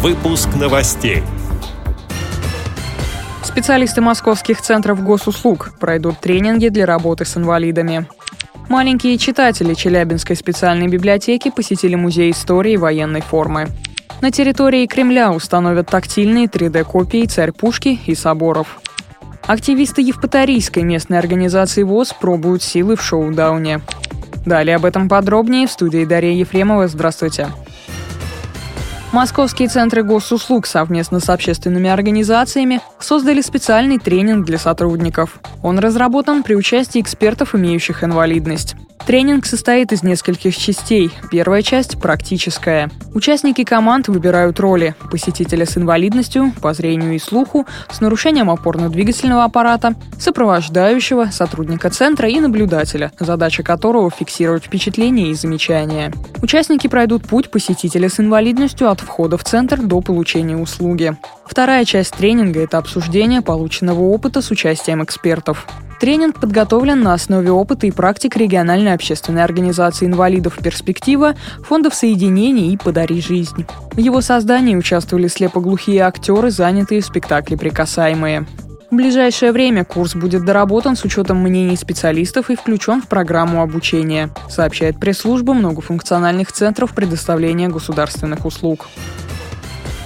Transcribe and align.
Выпуск 0.00 0.50
новостей. 0.54 1.24
Специалисты 3.42 4.00
московских 4.00 4.60
центров 4.60 5.02
госуслуг 5.02 5.72
пройдут 5.80 6.20
тренинги 6.20 6.68
для 6.68 6.86
работы 6.86 7.24
с 7.24 7.36
инвалидами. 7.36 8.06
Маленькие 8.68 9.18
читатели 9.18 9.74
Челябинской 9.74 10.36
специальной 10.36 10.86
библиотеки 10.86 11.50
посетили 11.50 11.96
музей 11.96 12.30
истории 12.30 12.76
военной 12.76 13.22
формы. 13.22 13.66
На 14.20 14.30
территории 14.30 14.86
Кремля 14.86 15.32
установят 15.32 15.88
тактильные 15.88 16.46
3D-копии 16.46 17.26
царь-пушки 17.26 17.98
и 18.06 18.14
соборов. 18.14 18.80
Активисты 19.48 20.00
Евпаторийской 20.02 20.84
местной 20.84 21.18
организации 21.18 21.82
ВОЗ 21.82 22.14
пробуют 22.20 22.62
силы 22.62 22.94
в 22.94 23.02
шоу-дауне. 23.02 23.80
Далее 24.46 24.76
об 24.76 24.84
этом 24.84 25.08
подробнее 25.08 25.66
в 25.66 25.72
студии 25.72 26.04
Дарья 26.04 26.34
Ефремова. 26.34 26.86
Здравствуйте. 26.86 27.48
Московские 29.10 29.68
центры 29.68 30.02
госуслуг 30.02 30.66
совместно 30.66 31.18
с 31.18 31.30
общественными 31.30 31.88
организациями 31.88 32.82
создали 33.00 33.40
специальный 33.40 33.98
тренинг 33.98 34.44
для 34.44 34.58
сотрудников. 34.58 35.40
Он 35.62 35.78
разработан 35.78 36.42
при 36.42 36.54
участии 36.54 37.00
экспертов, 37.00 37.54
имеющих 37.54 38.04
инвалидность. 38.04 38.76
Тренинг 39.06 39.46
состоит 39.46 39.90
из 39.92 40.02
нескольких 40.02 40.54
частей. 40.54 41.10
Первая 41.30 41.62
часть– 41.62 41.98
практическая. 42.02 42.90
Участники 43.14 43.64
команд 43.64 44.08
выбирают 44.08 44.60
роли– 44.60 44.94
посетителя 45.10 45.64
с 45.64 45.78
инвалидностью, 45.78 46.52
по 46.60 46.74
зрению 46.74 47.14
и 47.14 47.18
слуху, 47.18 47.66
с 47.90 48.02
нарушением 48.02 48.50
опорно-двигательного 48.50 49.44
аппарата, 49.44 49.94
сопровождающего, 50.18 51.30
сотрудника 51.32 51.88
центра 51.88 52.28
и 52.28 52.38
наблюдателя, 52.38 53.10
задача 53.18 53.62
которого– 53.62 54.10
фиксировать 54.18 54.64
впечатления 54.64 55.30
и 55.30 55.34
замечания. 55.34 56.12
Участники 56.42 56.86
пройдут 56.86 57.26
путь 57.26 57.50
посетителя 57.50 58.10
с 58.10 58.20
инвалидностью 58.20 58.90
от 58.90 58.97
входа 59.00 59.36
в 59.36 59.44
центр 59.44 59.80
до 59.80 60.00
получения 60.00 60.56
услуги. 60.56 61.16
Вторая 61.44 61.84
часть 61.84 62.14
тренинга– 62.14 62.60
это 62.62 62.78
обсуждение 62.78 63.42
полученного 63.42 64.02
опыта 64.02 64.42
с 64.42 64.50
участием 64.50 65.02
экспертов. 65.02 65.66
Тренинг 66.00 66.40
подготовлен 66.40 67.02
на 67.02 67.14
основе 67.14 67.50
опыта 67.50 67.86
и 67.86 67.90
практик 67.90 68.36
региональной 68.36 68.94
общественной 68.94 69.42
организации 69.42 70.06
инвалидов 70.06 70.58
«Перспектива», 70.62 71.34
фондов 71.64 71.94
соединений 71.94 72.72
и 72.72 72.76
«Подари 72.76 73.20
жизнь». 73.20 73.66
В 73.92 73.98
его 73.98 74.20
создании 74.20 74.76
участвовали 74.76 75.26
слепоглухие 75.26 76.02
актеры, 76.02 76.50
занятые 76.50 77.00
в 77.00 77.06
спектакле 77.06 77.56
«Прикасаемые». 77.56 78.46
В 78.90 78.94
ближайшее 78.94 79.52
время 79.52 79.84
курс 79.84 80.14
будет 80.14 80.46
доработан 80.46 80.96
с 80.96 81.04
учетом 81.04 81.38
мнений 81.38 81.76
специалистов 81.76 82.48
и 82.48 82.56
включен 82.56 83.02
в 83.02 83.06
программу 83.06 83.60
обучения, 83.60 84.30
сообщает 84.48 84.98
пресс-служба 84.98 85.52
многофункциональных 85.52 86.52
центров 86.52 86.94
предоставления 86.94 87.68
государственных 87.68 88.46
услуг. 88.46 88.88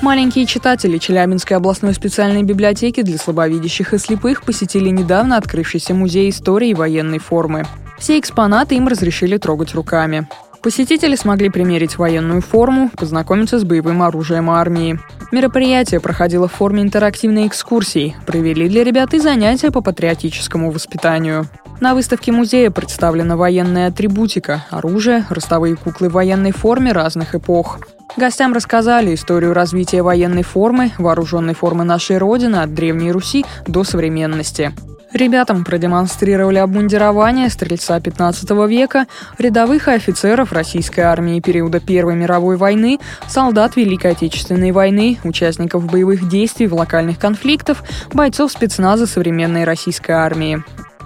Маленькие 0.00 0.46
читатели 0.46 0.98
Челябинской 0.98 1.56
областной 1.56 1.94
специальной 1.94 2.42
библиотеки 2.42 3.02
для 3.02 3.18
слабовидящих 3.18 3.94
и 3.94 3.98
слепых 3.98 4.42
посетили 4.42 4.88
недавно 4.88 5.36
открывшийся 5.36 5.94
музей 5.94 6.28
истории 6.30 6.74
военной 6.74 7.20
формы. 7.20 7.64
Все 7.98 8.18
экспонаты 8.18 8.74
им 8.74 8.88
разрешили 8.88 9.36
трогать 9.36 9.74
руками. 9.74 10.26
Посетители 10.62 11.16
смогли 11.16 11.50
примерить 11.50 11.98
военную 11.98 12.40
форму, 12.40 12.88
познакомиться 12.96 13.58
с 13.58 13.64
боевым 13.64 14.00
оружием 14.00 14.48
армии. 14.48 15.00
Мероприятие 15.32 15.98
проходило 15.98 16.46
в 16.46 16.52
форме 16.52 16.82
интерактивной 16.82 17.48
экскурсии. 17.48 18.14
Провели 18.26 18.68
для 18.68 18.84
ребят 18.84 19.12
и 19.12 19.18
занятия 19.18 19.72
по 19.72 19.80
патриотическому 19.80 20.70
воспитанию. 20.70 21.46
На 21.80 21.94
выставке 21.96 22.30
музея 22.30 22.70
представлена 22.70 23.36
военная 23.36 23.88
атрибутика, 23.88 24.64
оружие, 24.70 25.26
ростовые 25.30 25.74
куклы 25.74 26.08
в 26.08 26.12
военной 26.12 26.52
форме 26.52 26.92
разных 26.92 27.34
эпох. 27.34 27.80
Гостям 28.16 28.52
рассказали 28.52 29.14
историю 29.14 29.54
развития 29.54 30.02
военной 30.02 30.44
формы, 30.44 30.92
вооруженной 30.96 31.54
формы 31.54 31.82
нашей 31.82 32.18
Родины 32.18 32.56
от 32.56 32.72
Древней 32.72 33.10
Руси 33.10 33.44
до 33.66 33.82
современности. 33.82 34.72
Ребятам 35.12 35.62
продемонстрировали 35.62 36.56
обмундирование 36.56 37.50
стрельца 37.50 38.00
15 38.00 38.50
века, 38.66 39.06
рядовых 39.38 39.88
и 39.88 39.92
офицеров 39.92 40.52
российской 40.52 41.00
армии 41.00 41.40
периода 41.40 41.80
Первой 41.80 42.14
мировой 42.14 42.56
войны, 42.56 42.98
солдат 43.28 43.76
Великой 43.76 44.12
Отечественной 44.12 44.72
войны, 44.72 45.18
участников 45.22 45.84
боевых 45.84 46.28
действий 46.28 46.66
в 46.66 46.74
локальных 46.74 47.18
конфликтах, 47.18 47.84
бойцов 48.14 48.52
спецназа 48.52 49.06
современной 49.06 49.64
российской 49.64 50.12
армии. 50.12 50.62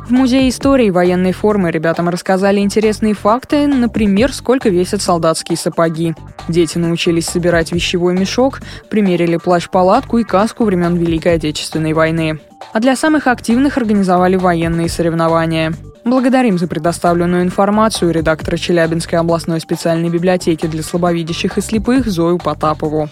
В 0.07 0.13
Музее 0.13 0.51
истории 0.51 0.91
военной 0.91 1.33
формы 1.33 1.73
ребятам 1.73 2.09
рассказали 2.09 2.61
интересные 2.61 3.15
факты, 3.15 3.67
например, 3.67 4.33
сколько 4.33 4.69
весят 4.69 5.03
солдатские 5.03 5.59
сапоги. 5.59 6.15
Дети 6.47 6.79
научились 6.79 7.27
собирать 7.27 7.73
вещевой 7.73 8.15
мешок, 8.15 8.61
примерили 8.89 9.37
плащ-палатку 9.37 10.19
и 10.19 10.25
каску 10.25 10.63
времен 10.63 10.95
Великой 10.95 11.35
Отечественной 11.35 11.93
войны. 11.93 12.39
А 12.73 12.81
для 12.81 12.97
самых 12.97 13.27
активных 13.27 13.77
организовали 13.79 14.37
военные 14.37 14.89
соревнования. 14.89 15.73
Благодарим 16.05 16.59
за 16.59 16.69
предоставленную 16.69 17.43
информацию 17.43 18.13
редактора 18.13 18.57
Челябинской 18.57 19.19
областной 19.19 19.61
специальной 19.61 20.09
библиотеки 20.09 20.67
для 20.67 20.83
слабовидящих 20.83 21.59
и 21.59 21.61
слепых 21.61 22.07
Зою 22.07 22.39
Потапову. 22.39 23.09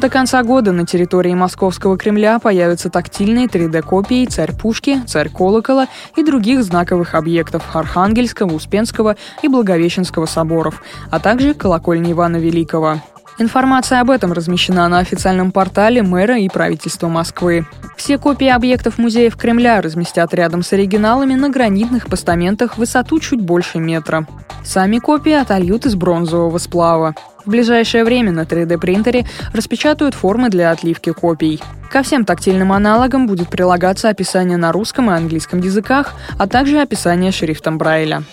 До 0.00 0.08
конца 0.08 0.44
года 0.44 0.70
на 0.70 0.86
территории 0.86 1.34
Московского 1.34 1.98
Кремля 1.98 2.38
появятся 2.38 2.88
тактильные 2.88 3.46
3D-копии 3.46 4.26
царь-пушки, 4.26 5.00
царь-колокола 5.06 5.88
и 6.16 6.22
других 6.22 6.62
знаковых 6.62 7.16
объектов 7.16 7.64
Архангельского, 7.74 8.54
Успенского 8.54 9.16
и 9.42 9.48
Благовещенского 9.48 10.26
соборов, 10.26 10.82
а 11.10 11.18
также 11.18 11.52
колокольни 11.52 12.12
Ивана 12.12 12.36
Великого. 12.36 13.00
Информация 13.40 14.00
об 14.00 14.10
этом 14.10 14.32
размещена 14.32 14.88
на 14.88 14.98
официальном 14.98 15.52
портале 15.52 16.02
мэра 16.02 16.38
и 16.38 16.48
правительства 16.48 17.06
Москвы. 17.06 17.66
Все 17.96 18.18
копии 18.18 18.48
объектов 18.48 18.98
музеев 18.98 19.36
Кремля 19.36 19.80
разместят 19.80 20.34
рядом 20.34 20.64
с 20.64 20.72
оригиналами 20.72 21.34
на 21.34 21.48
гранитных 21.48 22.08
постаментах 22.08 22.78
высоту 22.78 23.20
чуть 23.20 23.40
больше 23.40 23.78
метра. 23.78 24.26
Сами 24.64 24.98
копии 24.98 25.32
отольют 25.32 25.86
из 25.86 25.94
бронзового 25.94 26.58
сплава. 26.58 27.14
В 27.46 27.50
ближайшее 27.50 28.02
время 28.04 28.32
на 28.32 28.40
3D-принтере 28.40 29.24
распечатают 29.54 30.14
формы 30.14 30.48
для 30.48 30.72
отливки 30.72 31.12
копий. 31.12 31.62
Ко 31.92 32.02
всем 32.02 32.24
тактильным 32.24 32.72
аналогам 32.72 33.28
будет 33.28 33.48
прилагаться 33.48 34.08
описание 34.08 34.56
на 34.56 34.72
русском 34.72 35.10
и 35.10 35.14
английском 35.14 35.60
языках, 35.60 36.14
а 36.38 36.48
также 36.48 36.80
описание 36.80 37.30
шрифтом 37.30 37.78
Брайля. 37.78 38.24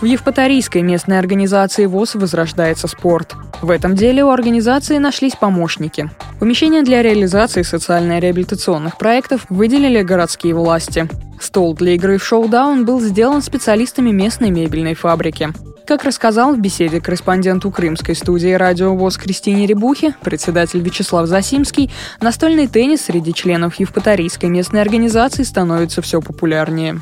В 0.00 0.06
Евпаторийской 0.06 0.82
местной 0.82 1.18
организации 1.18 1.86
ВОЗ 1.86 2.14
возрождается 2.14 2.88
спорт. 2.88 3.34
В 3.64 3.70
этом 3.70 3.94
деле 3.94 4.22
у 4.22 4.28
организации 4.28 4.98
нашлись 4.98 5.36
помощники. 5.36 6.10
Помещение 6.38 6.82
для 6.82 7.00
реализации 7.00 7.62
социально-реабилитационных 7.62 8.98
проектов 8.98 9.46
выделили 9.48 10.02
городские 10.02 10.54
власти. 10.54 11.08
Стол 11.40 11.72
для 11.72 11.92
игры 11.94 12.18
в 12.18 12.24
шоу-даун 12.26 12.84
был 12.84 13.00
сделан 13.00 13.40
специалистами 13.40 14.10
местной 14.10 14.50
мебельной 14.50 14.92
фабрики. 14.92 15.48
Как 15.86 16.04
рассказал 16.04 16.54
в 16.54 16.60
беседе 16.60 17.00
корреспонденту 17.00 17.70
крымской 17.70 18.14
студии 18.14 18.52
«Радио 18.52 18.94
ВОЗ» 18.94 19.16
Кристине 19.16 19.66
Рябухе, 19.66 20.14
председатель 20.22 20.80
Вячеслав 20.80 21.26
Засимский, 21.26 21.90
настольный 22.20 22.66
теннис 22.66 23.06
среди 23.06 23.32
членов 23.32 23.76
Евпаторийской 23.76 24.50
местной 24.50 24.82
организации 24.82 25.42
становится 25.42 26.02
все 26.02 26.20
популярнее. 26.20 27.00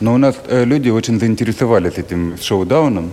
Но 0.00 0.14
у 0.14 0.16
нас 0.16 0.36
э, 0.46 0.64
люди 0.64 0.88
очень 0.88 1.20
заинтересовались 1.20 1.98
этим 1.98 2.38
шоу-дауном. 2.40 3.12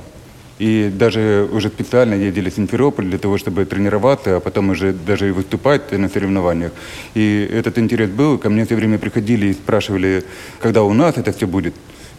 И 0.57 0.89
даже 0.89 1.49
уже 1.51 1.67
специально 1.67 2.13
ездили 2.13 2.49
в 2.49 2.53
Симферополь 2.53 3.05
для 3.05 3.17
того, 3.17 3.38
чтобы 3.38 3.66
тренироваться, 3.66 4.38
а 4.38 4.39
потом 4.39 4.69
уже 4.69 4.93
даже 4.93 5.27
и 5.27 5.31
выступать 5.31 5.91
на 5.91 6.07
соревнованиях. 6.07 6.71
И 7.13 7.49
этот 7.51 7.77
интерес 7.77 8.09
был. 8.09 8.38
Ко 8.38 8.49
мне 8.49 8.65
все 8.65 8.75
время 8.75 8.97
приходили 8.97 9.47
и 9.47 9.53
спрашивали, 9.53 10.23
когда 10.59 10.83
у 10.83 10.94
нас 10.94 11.17
это 11.17 11.33
все 11.33 11.45
будет. 11.45 11.73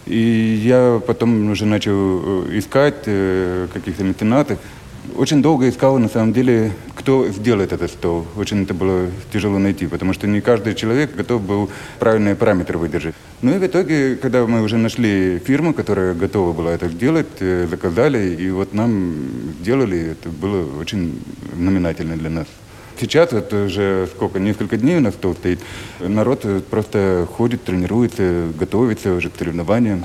И 0.06 0.60
я 0.62 1.00
потом 1.06 1.50
уже 1.50 1.66
начал 1.66 2.44
э, 2.46 2.58
искать 2.58 3.02
э, 3.06 3.68
каких-то 3.72 4.04
меценатов. 4.04 4.58
Очень 5.14 5.42
долго 5.42 5.68
искал, 5.68 5.98
на 5.98 6.08
самом 6.08 6.32
деле, 6.32 6.72
кто 6.94 7.28
сделает 7.28 7.72
этот 7.72 7.90
стол. 7.90 8.26
Очень 8.36 8.64
это 8.64 8.74
было 8.74 9.08
тяжело 9.32 9.58
найти, 9.58 9.86
потому 9.86 10.12
что 10.12 10.26
не 10.26 10.40
каждый 10.40 10.74
человек 10.74 11.14
готов 11.14 11.42
был 11.42 11.70
правильные 11.98 12.34
параметры 12.34 12.78
выдержать. 12.78 13.14
Ну 13.42 13.54
и 13.54 13.58
в 13.58 13.66
итоге, 13.66 14.16
когда 14.16 14.46
мы 14.46 14.62
уже 14.62 14.76
нашли 14.76 15.38
фирму, 15.38 15.72
которая 15.72 16.14
готова 16.14 16.52
была 16.52 16.72
это 16.72 16.88
сделать, 16.88 17.28
э, 17.40 17.66
заказали, 17.70 18.34
и 18.34 18.50
вот 18.50 18.74
нам 18.74 19.14
сделали, 19.60 20.12
это 20.12 20.28
было 20.28 20.66
очень 20.80 21.22
знаменательно 21.54 22.16
для 22.16 22.30
нас. 22.30 22.46
Сейчас 23.00 23.32
это 23.32 23.64
уже 23.64 24.08
сколько, 24.14 24.38
несколько 24.38 24.76
дней 24.76 24.96
у 24.96 25.00
нас 25.00 25.14
стол 25.14 25.34
стоит. 25.34 25.60
Народ 26.00 26.46
просто 26.70 27.28
ходит, 27.36 27.64
тренируется, 27.64 28.48
готовится 28.58 29.12
уже 29.12 29.30
к 29.30 29.36
соревнованиям. 29.36 30.04